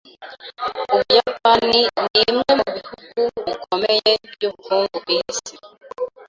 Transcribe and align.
Ubuyapani 0.93 1.81
nimwe 2.11 2.49
mubihugu 2.59 3.21
bikomeye 3.49 4.11
byubukungu 4.31 4.95
kwisi. 5.05 5.53